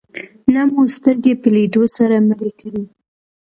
[0.53, 2.83] نه مو سترګې په لیدو سره مړې کړې.